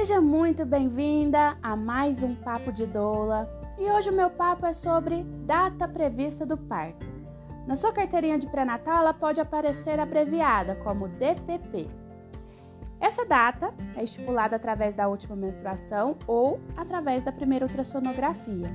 [0.00, 3.46] Seja muito bem-vinda a mais um Papo de Doula.
[3.78, 7.06] E hoje o meu papo é sobre data prevista do parto.
[7.66, 11.90] Na sua carteirinha de pré-natal, ela pode aparecer abreviada como DPP.
[12.98, 18.74] Essa data é estipulada através da última menstruação ou através da primeira ultrassonografia.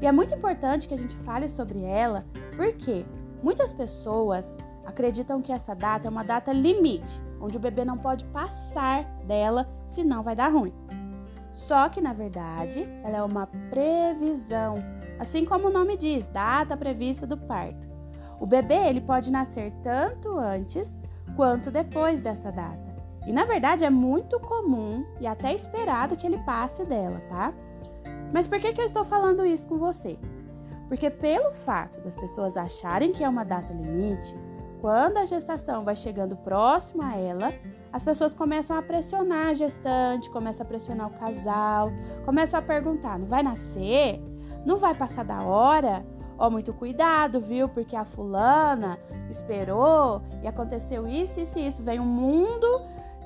[0.00, 2.24] E é muito importante que a gente fale sobre ela,
[2.56, 3.04] porque
[3.42, 4.56] muitas pessoas
[4.86, 9.68] acreditam que essa data é uma data limite, onde o bebê não pode passar dela,
[9.86, 10.72] senão vai dar ruim.
[11.52, 14.76] Só que na verdade, ela é uma previsão,
[15.18, 17.88] assim como o nome diz, data prevista do parto.
[18.40, 20.94] O bebê ele pode nascer tanto antes
[21.36, 22.94] quanto depois dessa data.
[23.26, 27.54] E na verdade é muito comum e até esperado que ele passe dela, tá?
[28.32, 30.18] Mas por que, que eu estou falando isso com você?
[30.88, 34.36] Porque pelo fato das pessoas acharem que é uma data limite,
[34.84, 37.54] quando a gestação vai chegando próximo a ela,
[37.90, 41.90] as pessoas começam a pressionar a gestante, começam a pressionar o casal,
[42.26, 44.20] começam a perguntar: não vai nascer?
[44.66, 46.04] Não vai passar da hora?
[46.36, 47.66] Ó, oh, muito cuidado, viu?
[47.66, 48.98] Porque a fulana
[49.30, 51.82] esperou e aconteceu isso, isso e isso.
[51.82, 52.82] Vem um mundo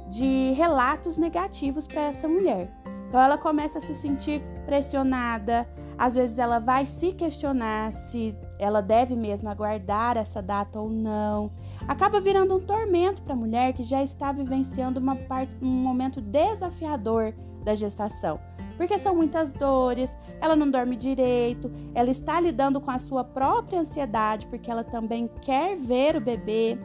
[0.08, 2.70] de relatos negativos para essa mulher.
[3.08, 8.80] Então ela começa a se sentir pressionada, às vezes ela vai se questionar se ela
[8.80, 11.50] deve mesmo aguardar essa data ou não.
[11.86, 17.32] Acaba virando um tormento para a mulher que já está vivenciando parte, um momento desafiador
[17.64, 18.40] da gestação.
[18.76, 23.80] Porque são muitas dores, ela não dorme direito, ela está lidando com a sua própria
[23.80, 26.78] ansiedade, porque ela também quer ver o bebê.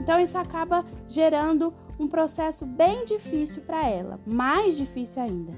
[0.00, 5.52] Então isso acaba gerando um processo bem difícil para ela, mais difícil ainda.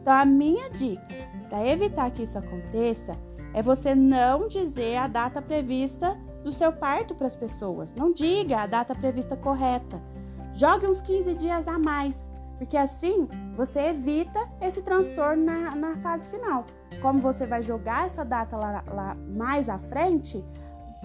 [0.00, 1.06] Então a minha dica
[1.48, 3.16] para evitar que isso aconteça,
[3.54, 7.92] é você não dizer a data prevista do seu parto para as pessoas.
[7.92, 10.00] Não diga a data prevista correta.
[10.54, 16.26] Jogue uns 15 dias a mais, porque assim você evita esse transtorno na, na fase
[16.28, 16.66] final.
[17.00, 20.44] Como você vai jogar essa data lá, lá mais à frente,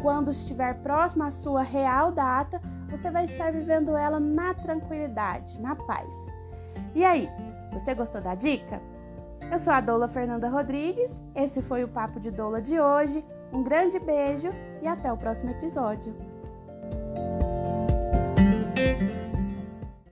[0.02, 5.76] quando estiver próximo à sua real data, você vai estar vivendo ela na tranquilidade, na
[5.76, 6.14] paz.
[6.94, 7.30] E aí,
[7.72, 8.82] você gostou da dica?
[9.50, 13.24] Eu sou a Doula Fernanda Rodrigues, esse foi o Papo de Doula de hoje.
[13.54, 14.50] Um grande beijo
[14.82, 16.14] e até o próximo episódio.